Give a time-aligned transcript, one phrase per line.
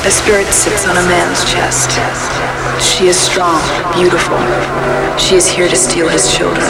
[0.00, 1.92] A spirit sits on a man's chest.
[2.80, 3.60] She is strong,
[3.92, 4.40] beautiful.
[5.18, 6.64] She is here to steal his children.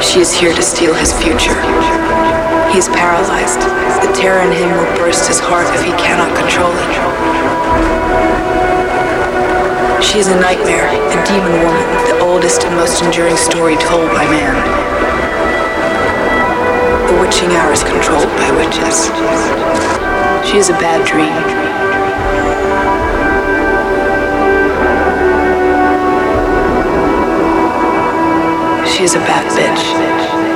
[0.00, 1.58] She is here to steal his future.
[2.70, 3.58] He is paralyzed.
[4.06, 6.92] The terror in him will burst his heart if he cannot control it.
[9.98, 14.30] She is a nightmare, a demon woman, the oldest and most enduring story told by
[14.30, 14.54] man.
[17.10, 19.10] The witching hour is controlled by witches.
[20.48, 21.63] She is a bad dream.
[29.04, 30.53] She is a bad bitch.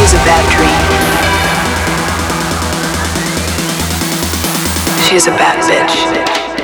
[0.00, 0.80] She's a bad dream.
[5.04, 6.59] She is a bad bitch.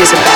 [0.00, 0.29] She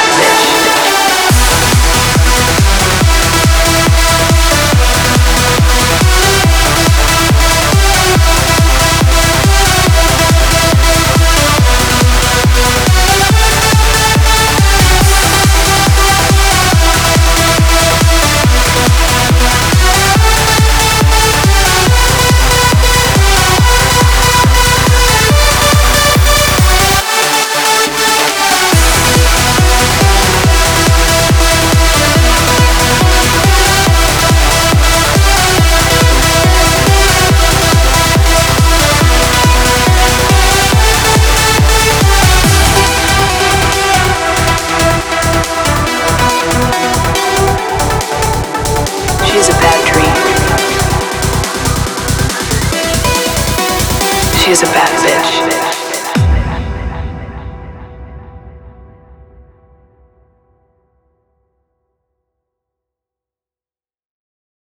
[54.44, 55.63] She's a bad bitch.